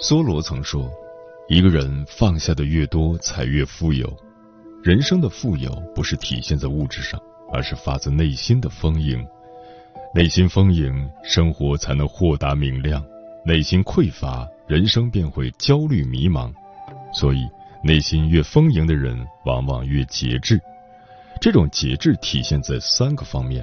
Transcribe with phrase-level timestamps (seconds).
[0.00, 0.90] 梭罗曾说
[1.46, 4.10] ：“一个人放下的越多，才越富有。
[4.82, 7.20] 人生的富有不是体现在物质上，
[7.52, 9.22] 而是发自内心的丰盈。
[10.14, 13.02] 内心丰盈，生活才能豁达明亮；
[13.44, 16.50] 内心匮乏，人生便会焦虑迷茫。
[17.12, 17.46] 所以，
[17.84, 20.58] 内心越丰盈的人，往往越节制。
[21.42, 23.62] 这种节制体现在三个方面：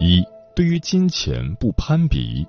[0.00, 2.46] 一，对于金钱不攀比。”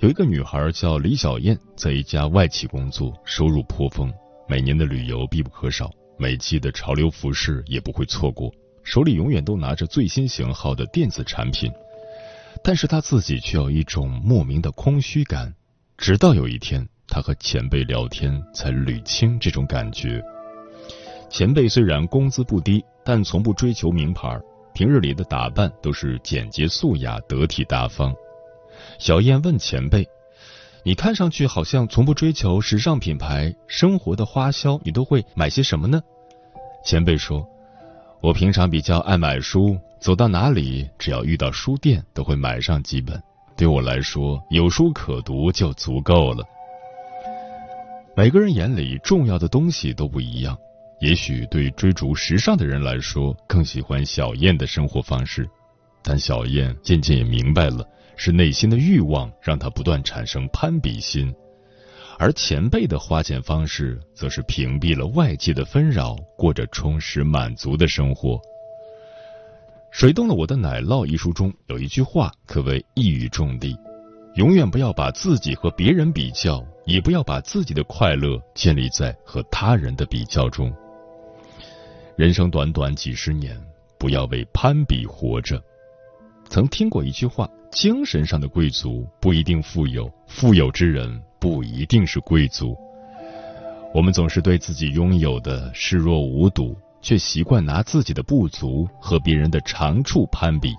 [0.00, 4.10] 有一个女孩叫李小燕，在一家外企工作，收入颇丰，
[4.48, 8.50] 每年的旅游必不可少，每季的潮流服饰也不会错过，
[8.82, 11.70] 手里永远都拿着最新型号的电子产品。
[12.64, 15.54] 但是她自己却有一种莫名的空虚感。
[15.98, 20.22] 直到有一天，她和前辈聊天，才捋清这种感觉。
[21.28, 24.40] 前辈虽然工资不低，但从不追求名牌，
[24.72, 28.14] 平日里的打扮都是简洁素雅、得体大方。
[29.00, 30.06] 小燕问前辈
[30.84, 36.02] ：“你看上去好像从不追求时尚品牌，生活的花销你都会买些什么呢？”
[36.84, 37.48] 前辈说
[38.20, 43.18] ：“我平常比较爱买书，走到哪里只要遇到书店都会买上几本。
[43.56, 46.44] 对我来说，有书可读就足够了。”
[48.14, 50.58] 每个人眼里重要的东西都不一样，
[51.00, 55.48] 也许对追逐时尚的人来说更喜欢小燕的生活方式，
[56.02, 57.86] 但小燕渐渐也明白了。
[58.22, 61.34] 是内心的欲望让她不断产生攀比心，
[62.18, 68.32] 而前辈的花钱方式则是屏蔽了外界的纷扰，过着充实满足的生活。
[69.90, 73.74] 《水动了我的奶酪》一书中有一句话可谓一语中的：
[74.34, 80.70] 永远不要把自己和别人比较，也不要把自己的快乐建立在和他人的比较中。
[82.16, 83.58] 人生短短几十年，
[83.98, 85.58] 不要为攀比活着。
[86.50, 87.48] 曾听过一句话。
[87.70, 92.76] 精神上的贵族不一定富有，富有之人不一定是贵族。
[93.94, 100.74] 我们总是对自己拥有的视若无睹，却习惯拿自己的不足和别人的长处攀比。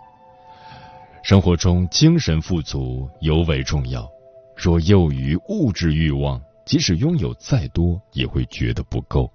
[1.23, 4.05] 生活中，精神富足尤为重要。
[4.53, 9.31] 若囿于物质欲望，即使拥有再多，也会觉得不够。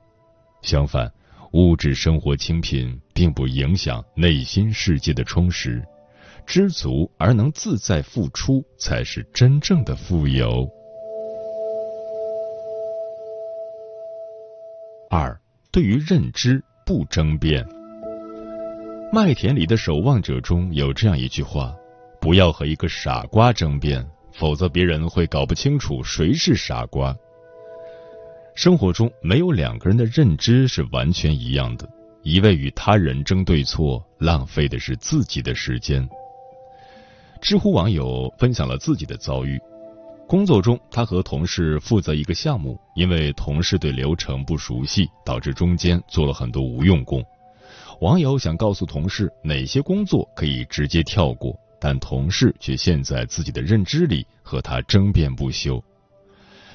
[0.60, 1.10] 相反，
[1.52, 5.82] 物质生活清贫，并不影响内心世界的充实。
[6.46, 10.70] 知足而能自在付出，才是真正的富有。
[15.10, 15.38] 二，
[15.72, 17.64] 对于认知不争辩。
[19.12, 21.74] 《麦田里的守望者》中有这样一句话
[22.20, 27.16] ：“不要和一个傻瓜争辩，否则别人会搞不清楚谁是傻瓜。”
[28.54, 31.88] 生活中没有两个人的认知是完全一样的，
[32.22, 36.08] 一味与他人争对错，浪费的是自己的时间。
[37.46, 39.56] 知乎网友分享了自己的遭遇：
[40.26, 47.24] 工作中，他和同事负责一个项目，因为同事对流程不熟悉，导致中间做了很多无用功。
[48.00, 55.80] 网友想告诉同事哪些工作可以直接跳过，但同事却陷在自己的认知里和他争辩不休。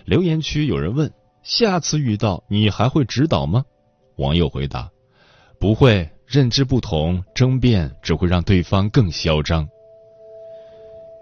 [0.06, 1.12] 留言区有人问
[1.44, 3.66] ：“下次遇到你还会指导吗？”
[4.16, 4.90] 网友回答
[5.60, 9.68] ：“不会，认知不同，争辩只会让对方更嚣张。”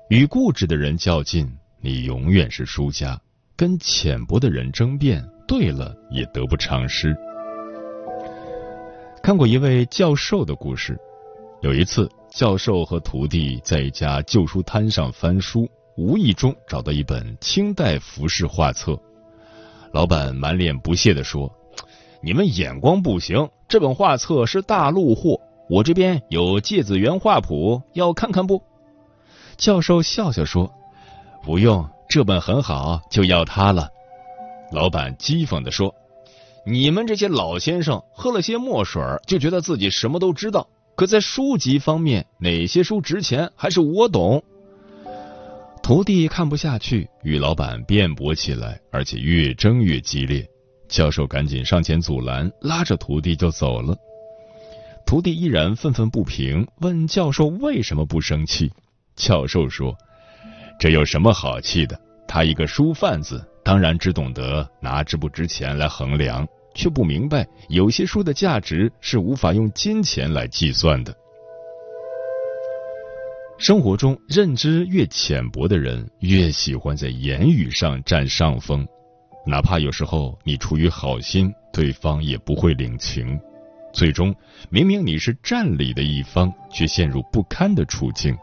[0.09, 1.47] 与固执的人较劲，
[1.81, 3.15] 你永远是输家；
[3.55, 7.15] 跟浅薄的人争辩，对了也得不偿失。
[9.21, 10.97] 看过一位教授的故事，
[11.61, 18.99] 有一次，教授和徒弟在一家旧书摊上翻书，无意中找到一本清代服饰画册。
[19.93, 21.51] 老板满脸不屑地说
[22.23, 25.39] ：“你们眼光不行，这本画册是大陆货，
[25.69, 28.59] 我这边有《芥子园画谱》，要看看不？”
[29.59, 30.73] 教授笑笑说
[31.43, 33.89] ：“不用，这本很好，就要它了。
[34.71, 35.93] 老板讥讽地说
[36.65, 40.65] ：“你们这些老先生喝了些墨水，就觉得自己什么都知道。
[40.95, 44.41] 可在书籍方面，哪些书值钱，还是我懂。”
[45.83, 50.47] 徒弟看不下去，与老板辩驳起来，而且越争越激烈。
[50.87, 53.97] 教授赶紧上前阻拦，拉着徒弟就走了。
[55.05, 58.71] 徒弟依然愤愤不平，问教授为什么不生气。
[59.19, 59.95] 教授说
[60.79, 61.99] ：“这有什么好气的？
[62.25, 71.13] 他一个书贩子，当然只懂得拿值不值钱来衡量，却不明白有些书的价值是无法用金钱来计算的。”
[73.59, 78.87] 生活中，认知越浅薄的人，越喜欢在言语上占上风，
[79.45, 83.37] 哪怕有时候你出于好心，对方也不会领情。
[83.91, 84.33] 最终，
[84.69, 88.37] 明明你是占理的一方，却陷入不堪的处境。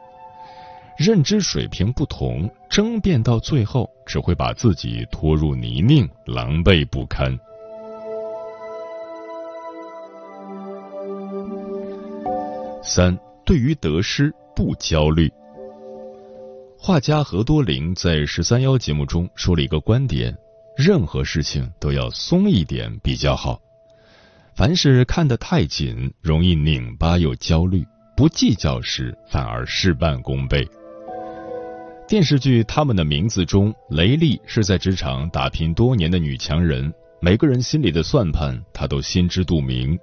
[0.99, 7.39] 认知水平不同，争辩到最后，只会把自己拖入泥泞，狼狈不堪。
[12.83, 14.35] 三，对于得失。
[14.57, 15.31] 不焦虑。
[16.79, 20.35] 画家何多林在十三幺节目中说了一个观点：
[20.79, 23.61] 任何事情都要松一点比较好。
[24.55, 27.83] 凡是看得太紧，容易拧巴又焦虑；
[28.17, 30.67] 不计较时，反而事半功倍。
[32.08, 39.99] 电视剧《他们的名字》中，雷利是在职场打拼多年的女强人，每个人心里的算盘，她都心知肚明。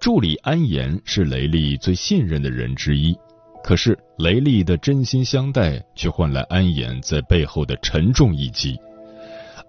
[0.00, 3.16] 助理安岩是雷利最信任的人之一。
[3.62, 8.76] 可是雷利的真心相待，却换来安岩在背后的沉重一击。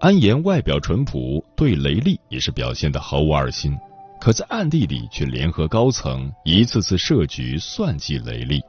[0.00, 3.78] 安岩外表淳朴，对雷利也是表现的毫无二心，
[4.20, 8.60] 可在暗地里却联合高层，一次次设局算计雷利。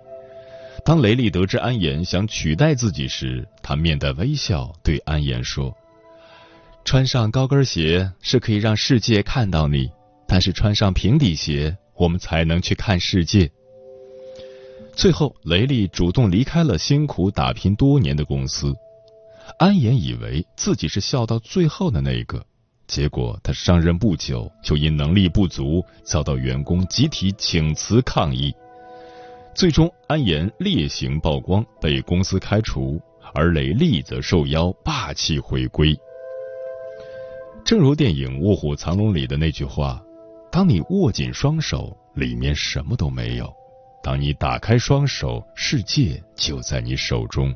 [0.83, 5.75] 当雷利得知安岩想取代自己时，他面带微笑对安岩说
[6.83, 9.91] ：“穿上高跟鞋是可以让世界看到你，
[10.27, 13.51] 但是穿上平底鞋，我们才能去看世界。”
[14.93, 18.75] 最后，雷利主动离开了辛苦打拼多年的公司。
[19.59, 22.43] 安岩以为自己是笑到最后的那一个，
[22.87, 28.53] 结果他上任不久就因能力不足遭到员工集体请辞抗议，
[29.53, 32.99] 最终安岩劣行曝光被公司开除，
[33.33, 35.95] 而雷利则受邀霸气回归。
[37.63, 40.01] 正如电影《卧虎藏龙》里的那句话
[40.51, 43.53] ：“当你握紧双手，里面什么都没有。”
[44.01, 47.53] 当你打开双手，世界就在你手中。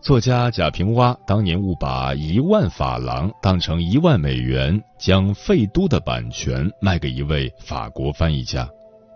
[0.00, 8.66] 作家贾平凹当年误把一万法郎当成一万美元，将《废都》的版权卖给一位法国翻译家。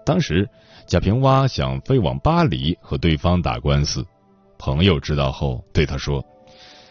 [0.04, 0.46] 当时，
[0.90, 4.04] 贾平凹想飞往巴黎和对方打官司。
[4.58, 6.20] 朋友知道后对他说：“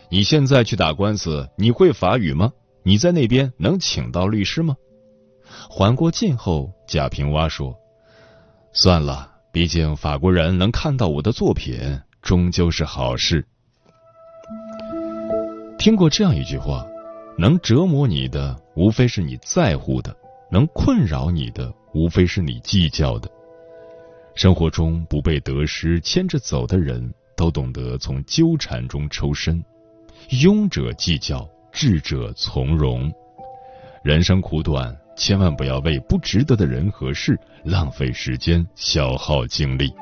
[0.10, 2.50] 你现在去打官司，你会法语吗？
[2.82, 4.74] 你在那边能请到律师吗？”
[5.70, 7.76] 缓过劲后，贾平凹说。
[8.72, 13.46] 算了，毕竟法国人能看到我的作品，终究是好事。
[15.78, 16.88] 听过这样一句话：
[17.38, 20.14] 能折磨你的，无非是你在乎的；
[20.50, 23.30] 能困扰你的，无非是你计较的。
[24.42, 29.62] 生活中不被得失牵着走的人，都懂得从纠缠中抽身。
[30.30, 33.12] 庸者计较，智者从容。
[34.02, 34.98] 人生苦短。
[35.18, 39.90] 千万不要为不值得的人和事浪费时间、消耗精力。《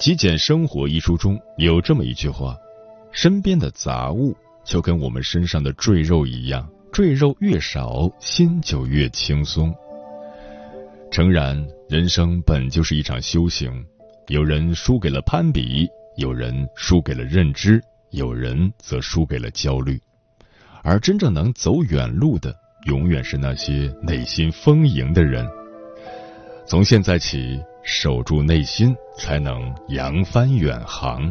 [0.00, 2.56] 极简生活》一书中有这么一句话
[3.14, 9.70] ：“身边的杂物就跟我们身上的赘肉一样，赘肉越少，心就越轻松。”
[11.12, 13.84] 诚然，人生本就是一场修行，
[14.28, 15.86] 有人输给了攀比。
[16.16, 20.00] 有人输给了认知，有人则输给了焦虑，
[20.82, 25.46] 而真正能走远路的，永远是那些内心丰盈的人。
[26.66, 31.30] 从现在起，守住内心，才能扬帆远航。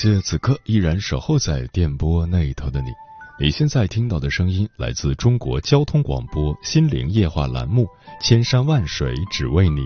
[0.00, 2.92] 谢此刻依然守候在电波那一头的你。
[3.36, 7.82] 你现在听到的声音来自中国交通广播《心灵夜话》栏目，
[8.24, 9.80] 《千山万水只为你》，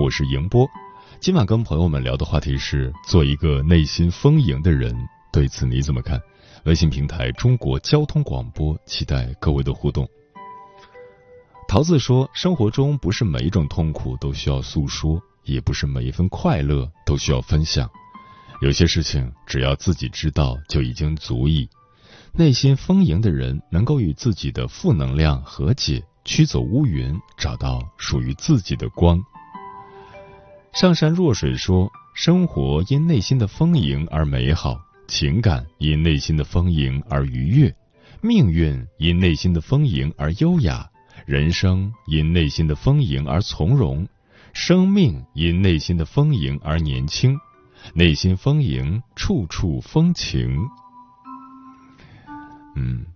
[0.00, 0.68] 我是迎波。
[1.18, 4.94] 今晚跟朋友们聊的话题是做一个内心丰盈的人，
[5.32, 6.20] 对此你怎么看？
[6.62, 10.08] 微信平台中国交通广播，期待各位的互动。
[11.66, 17.90] 桃子说，生活中不是每一种痛苦都需要诉说，也不是每一份快乐都需要分享。
[18.62, 21.68] 有些事情只要自己知道就已经足矣。
[22.32, 29.22] 内心丰盈的人，能够与自己的负能量和解，驱走乌云，找到属于自己的光。
[30.72, 37.74] 上善若水说：“生活因内心的丰盈而美好，情感因内心的丰盈而愉悦，
[38.20, 40.86] 命运因内心的丰盈而优雅，
[41.24, 44.06] 人生因内心的丰盈而从容，
[44.52, 47.38] 生命因内心的丰盈而年轻。
[47.94, 50.68] 内心丰盈，处处风情。”
[52.76, 53.06] 嗯，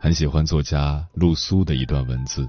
[0.00, 2.48] 很喜欢作家陆苏的一段文字：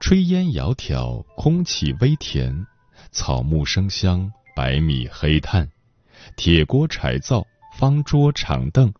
[0.00, 2.66] 炊烟窈窕，空气微甜，
[3.12, 5.68] 草木生香，白米黑炭，
[6.36, 7.46] 铁锅柴灶，
[7.78, 8.92] 方桌长凳，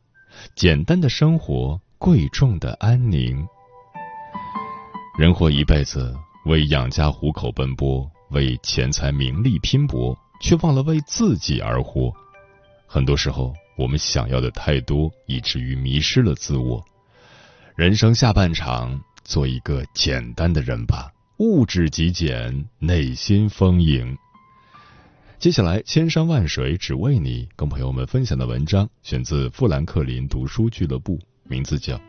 [0.54, 3.46] 简单的生活，贵重的安宁。
[5.18, 12.12] 人活一辈子，为养家糊口奔波，为钱财名利拼搏，却忘了为自己而活。
[12.86, 13.54] 很多时候。
[13.76, 16.80] 我们想要的太多，以至于迷失了自我。
[17.74, 24.16] 人生下半场，做一个简单的人吧，物质极简，内心丰盈。
[25.40, 31.96] 接下来，千山万水只为你，跟朋友们分享的文章选自富兰克林读书俱乐部，名字叫《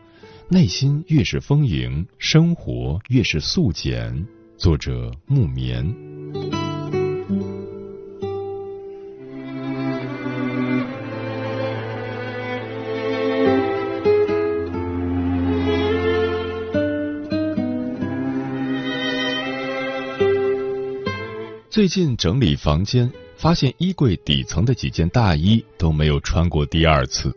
[0.48, 4.14] 内心越是丰盈，生活越是素简》，
[4.56, 6.55] 作者木棉。
[21.76, 27.30] 最近整理房间，发现衣柜底层的几件大衣都没有穿过第二次。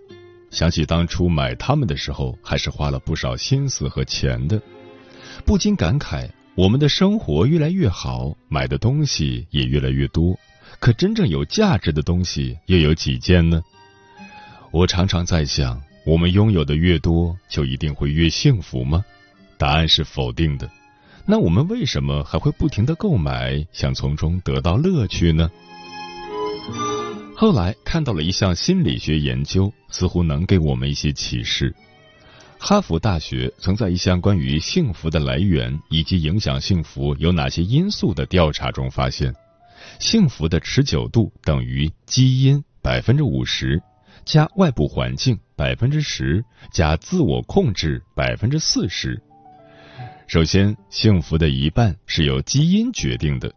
[0.50, 4.62] 想起当初买它们的时候，还是花了不少心思和钱的，
[5.44, 10.40] 不禁感慨：我们的生活越来越好，买的东西也越来越多，
[10.80, 13.62] 可真正有价值的东西又有几件呢？
[14.72, 19.04] 我常常在想，我们拥有的越多，就一定会越幸福吗？
[19.58, 20.70] 答案是否定的。
[21.32, 25.48] 那我们为什么还会不停的购买，想从中得到乐趣呢？
[27.36, 31.72] 后来看到了一项心理学研究，似乎能给我们一些启示。
[32.58, 39.32] 哈佛大学曾在一项关于幸福的来源以及影响幸福有哪些因素的调查中发现，
[40.00, 43.80] 幸福的持久度等于基因百分之五十
[44.26, 49.22] 加外部环境百分之十加自我控制百分之四十。
[50.30, 53.52] 首先，幸福的一半是由基因决定的，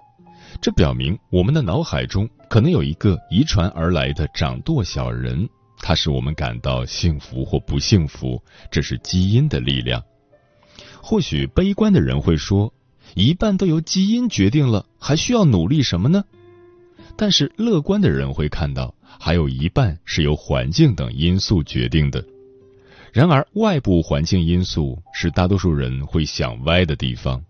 [0.59, 5.47] 这表明我们的脑海中可能有一个遗传而来的掌舵小人，
[5.81, 10.03] 它使我们感到幸福或不幸福，这是基因的力量。
[11.03, 12.73] 或许悲观的人会说，
[13.15, 16.25] 一半都由基因决定了，还需要努力什么呢？
[17.19, 22.25] 但是乐观的人会看到，还有一半是由环境等因素决定的。
[23.13, 27.45] 然而，外部环境因素是大多数人会想歪的地方，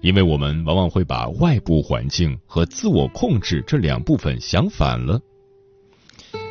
[0.00, 5.20] 因为我们往往会把外部环境和自我控制这两部分想反了。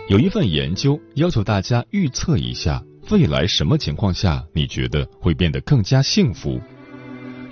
[0.10, 6.60] 有一份研究要求大家预测一下未来什么情况下你觉得会变得更加幸福，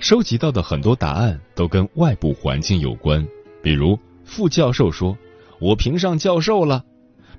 [0.00, 3.26] 收集到的很多答案都跟外部环境有关，
[3.62, 5.16] 比如副教授说
[5.62, 6.84] ：“我评上教授了。”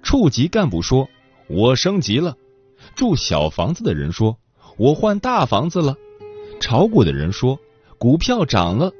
[0.01, 1.07] 处级干部说
[1.47, 2.35] ：“我升级了。”
[2.95, 4.37] 住小房子的人说
[4.77, 5.95] ：“我换大房子了。”
[6.59, 7.59] 炒股的人说
[7.97, 8.91] ：“股票涨了。”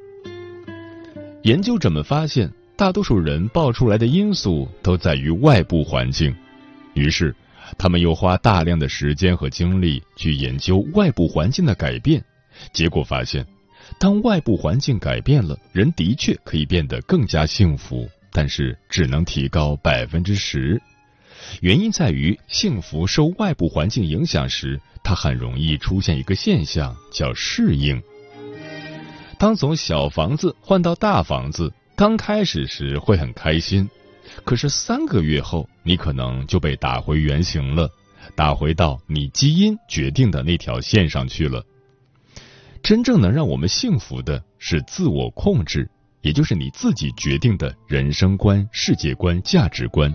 [1.44, 6.36] 研究者们发现，大多数人爆出来的因素都在于外部环境。
[6.94, 7.36] 于是，
[7.78, 12.24] 他们又花大量的时间和精力去研究外部环境的改变。
[12.74, 13.46] 结果发现，
[14.00, 20.82] 当外部环境改变了，人的确可以变得更加幸福，但是只能提高百分之十。
[21.60, 28.02] 原因在于，幸福受外部环境影响时，它很容易出现一个现象，叫适应。
[29.38, 33.90] 当从小房子换到大房子，刚开始时会很开心，
[34.44, 37.90] 可是三个月后，你可能就被打回原形了，
[38.36, 41.64] 打回到你基因决定的那条线上去了。
[42.82, 45.90] 真正能让我们幸福的是自我控制，
[46.22, 50.12] 也就是你自己决定的人生观、世界观、价值观。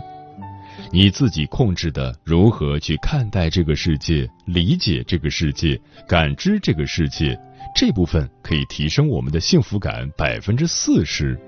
[0.93, 5.79] 你自己控制的如何去看待这个世界、理解这个世界、
[6.09, 7.39] 感知这个世界，
[7.75, 11.39] 这部分可以提升我们的幸福感百分之四十。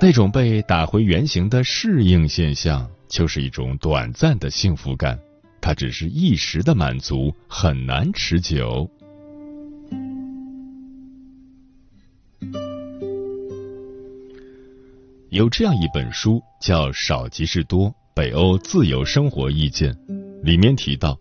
[0.00, 5.18] 那种被打回原形的适应现象，就是一种短暂的幸福感，
[5.60, 8.88] 它只是一时的满足，很难持久。
[15.30, 19.92] 有这样一本书，叫《少即是多：北欧自由生活意见》，
[20.42, 21.16] 里面提到，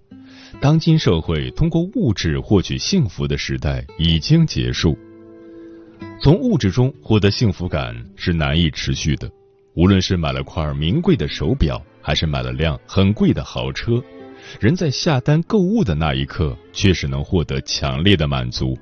[0.60, 4.98] 当今社会通过物质获取幸福的时代已经结束。
[6.20, 9.30] 从物质中获得幸福感是难以持续的，
[9.76, 14.04] 无论是买了块名贵的手表，还是买了辆很贵的豪车，
[14.60, 18.76] 人在下单购物的那一刻确实能获得强烈的满足，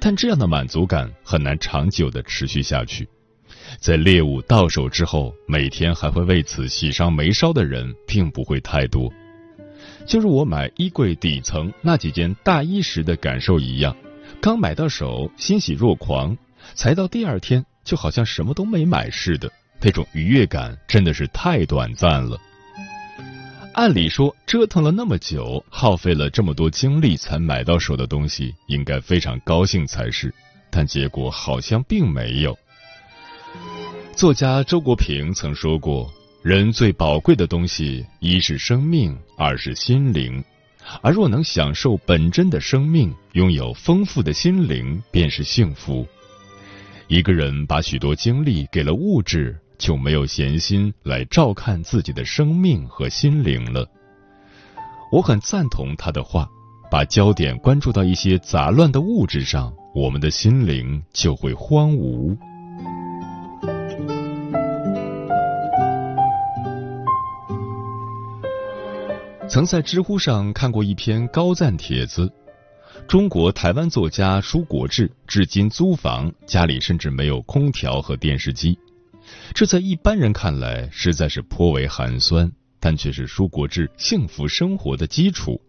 [0.00, 3.06] 但这样的满足感很难长久的持续下去。
[3.78, 9.12] 在猎物到手之后，每天还会为此喜上眉梢的人并不会太多。
[10.06, 13.96] 就如我买衣柜底层那几件大衣时的感受一样，
[14.40, 16.36] 刚买到手欣喜若狂。
[16.74, 19.50] 才到第二天，就好像什么都没买似的，
[19.80, 22.38] 那种愉悦感真的是太短暂了。
[23.74, 30.32] 按理说，折腾了那么久，耗费了这么多精力才买到手的东西，应该非常高兴才是，
[30.70, 32.56] 但结果好像并没有。
[34.16, 36.08] 作家周国平曾说过
[36.40, 40.42] ：“人最宝贵的东西，一是生命，二是心灵。
[41.02, 46.06] 而若能享受本真的生命，拥有丰富的心灵，便是幸福。”
[47.08, 53.86] 一个人把许多精力给了物质，就没有闲心来照看自己的生命和心灵了。
[55.10, 56.48] 我很赞同他的话，
[56.88, 62.36] 把焦点关注到一些杂乱的物质上，我们的心灵就会荒芜。
[69.54, 72.28] 曾在知乎上看过一篇高赞帖子。
[73.06, 78.76] 中国台湾作家舒国志至今租房，家里甚至没有空调和电视机，
[79.54, 85.60] 这在一般人看来实在是颇为寒酸，但却是舒国志幸福生活的基础。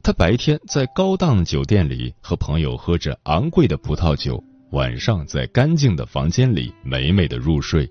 [0.00, 7.90] 他白天在高档酒店里和朋友喝着昂贵的葡萄酒，晚上在干净的房间里美美的入睡，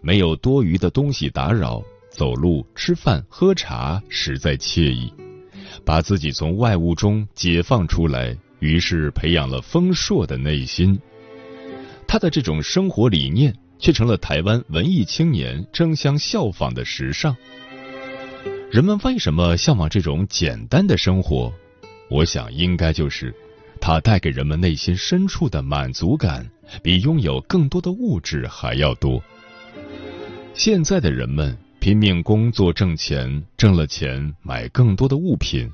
[0.00, 1.82] 没有多余的东西打扰，
[2.20, 5.10] 走路、吃饭、喝茶实在惬意。
[5.86, 11.00] 把自己从外物中解放出来，于是培养了丰硕的内心。
[12.06, 17.34] 他的这种生活理念，却成了台湾文艺青年争相效仿的时尚。
[18.70, 21.50] 人们为什么向往这种简单的生活？
[22.10, 23.34] 我想，应该就是
[23.80, 26.46] 它带给人们内心深处的满足感，
[26.82, 29.22] 比拥有更多的物质还要多。
[30.52, 31.56] 现在的人们。
[31.80, 35.66] 拼命工作挣钱，挣了钱买更多的物品，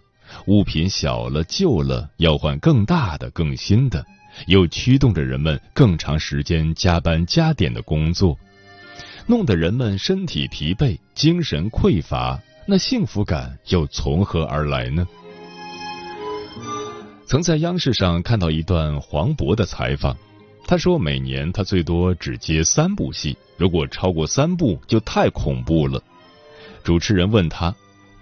[0.46, 4.06] 物品小了旧了，要换更大的更新的，
[4.46, 8.38] 又驱动着人们更长时间加班加点的工作，
[9.26, 15.04] 弄得人们身体疲惫，精神匮乏，那幸福感又从何而来呢？
[17.26, 20.16] 曾在央视上看到一段黄渤的采访，
[20.66, 23.37] 他说每年他最多只接三部戏。
[23.57, 26.02] 如果超过三部，就太恐怖了。
[26.83, 27.74] 主持人问他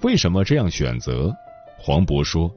[0.02, 1.34] 为什么这样选择，
[1.78, 2.54] 黄渤说：“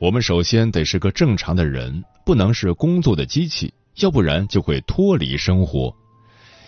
[0.00, 5.94] 我们首先得是个正常的人，不能是工作的机器，要不然就会脱离生活。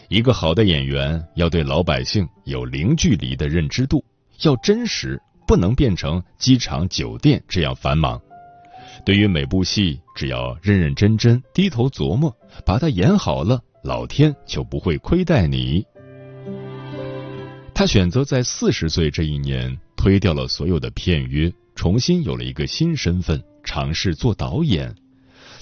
[0.09, 4.05] 一个好的演员要对老百姓有零距离的认知度，
[4.43, 8.21] 要真实，不能变成机场、酒店这样繁忙。
[9.07, 15.87] 对于每部戏，只要认认真真、低头琢磨，把它演好了。”老天就不会亏待你。
[17.73, 24.93] 他选择在四十岁这一年推掉了所有的片约，重新有了一个新身份，尝试做导演，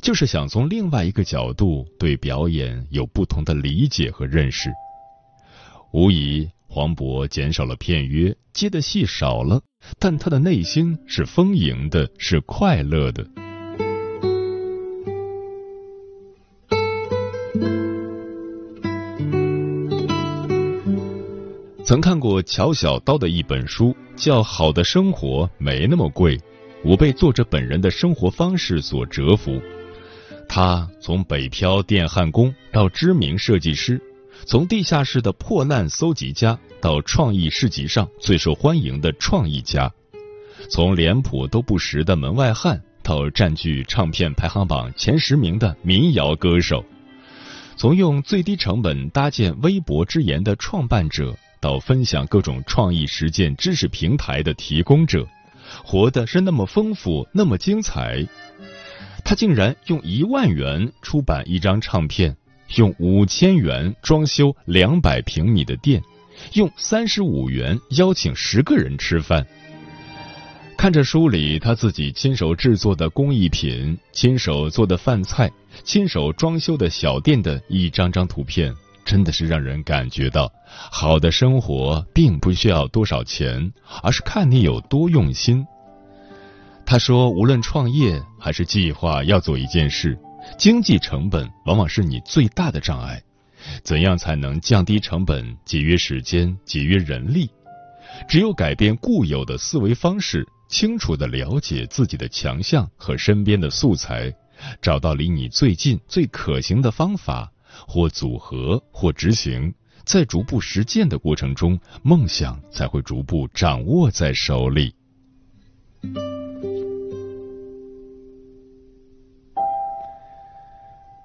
[0.00, 4.70] 就是想从另外一个角度对表演有不同的理解和认识。
[5.92, 9.60] 无疑，黄渤减少了片约，接的戏少了，
[9.98, 13.26] 但他的内心是丰盈的，是快乐的。
[21.84, 26.38] 曾看过乔小刀的一本书，叫《好的生活没那么贵》。
[26.82, 29.60] 我被作者本人的生活方式所折服。
[30.48, 34.00] 他从北漂电焊工到知名设计师，
[34.46, 39.90] 从地下室的破烂搜集家到创意市集上最受欢迎的创意家，
[40.70, 46.84] 从脸谱都不识的门外汉到占据唱片排行榜前十名的民谣歌手，
[47.76, 51.34] 从用最低成本搭建微博之言的创办者。
[51.60, 55.26] 到分享各种创意实践知识平台的提供者，
[55.82, 58.22] 活的是那么丰富，那么精彩。
[59.24, 62.36] 他竟然用一万元出版一张唱片，
[62.76, 66.02] 用五千元装修两百平米的店，
[66.54, 69.46] 用三十五元邀请十个人吃饭。
[70.76, 75.50] 看着书里他自己亲手制作的工艺品、亲手做的饭菜、
[75.82, 78.74] 亲手装修的小店的一张张图片，
[79.04, 80.52] 真的是让人感觉到，
[80.90, 83.72] 好的生活并不需要多少钱，
[84.02, 85.64] 而是看你有多用心。
[86.84, 90.18] 他说：“无论创业还是计划要做一件事，
[90.58, 93.22] 经济成本往往是你最大的障碍。
[93.82, 97.48] 怎样才能降低成本、节约时间、节约人力？
[98.28, 104.32] 只有改变固有的思维方式，清楚的了解自己的强项和身边的素材，
[104.82, 107.50] 找到离你最近、最可行的方法，
[107.88, 109.72] 或组合，或执行，
[110.04, 114.94] 在逐步实践的过程中，梦想才会逐步掌握在手里。”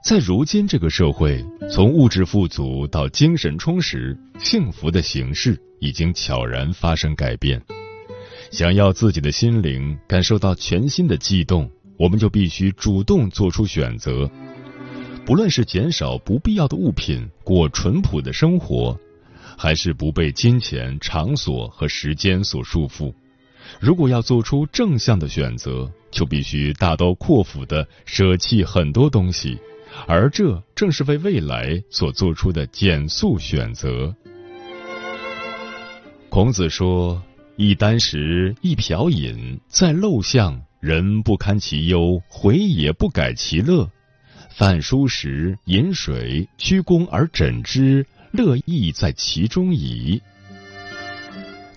[0.09, 7.61] 在如今这个社会，从物质富足到精神充实，幸福的形式已经悄然发生改变。
[8.49, 14.27] 想要自己的心灵感受到全新的悸动，我们就必须主动做出选择。
[15.27, 18.99] 不论是减少不必要的物品，过淳朴的生活，
[19.55, 23.13] 还是不被金钱、场所和时间所束缚，
[23.79, 29.55] 如果要做出正向的选择，就必须大刀阔斧的舍弃很多东西。
[30.07, 34.15] 而这正是为未来所做出的减速选择。
[36.29, 37.21] 孔子说
[37.57, 43.89] ：“一箪食，一瓢饮，在陋巷，人不堪其忧，回也不改其乐。
[44.49, 50.21] 饭疏食，饮水，曲肱而枕之，乐亦在其中矣。”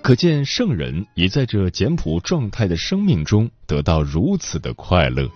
[0.02, 5.30] 可见圣人也在这简朴状态的生命中得到如此的快乐。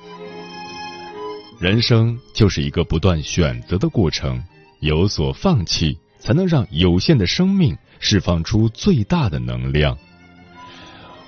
[1.58, 4.42] 人生就是一个不断选择的过程，
[4.80, 9.96] 有所放弃，才能让有限的生命释放出最大的能量。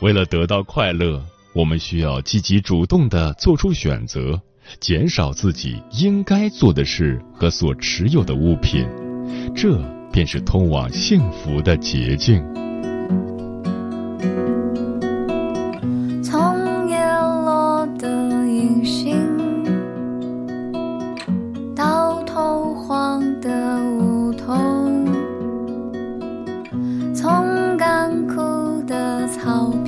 [0.00, 4.38] 为了得到快乐，我们需要积极主动的做出选择，
[4.78, 8.86] 减少自己应该做的事和所持有的物品，
[9.56, 9.78] 这
[10.12, 12.44] 便是通往幸福的捷径。
[29.48, 29.87] 好。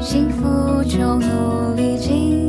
[0.00, 2.39] 幸福就努力经营。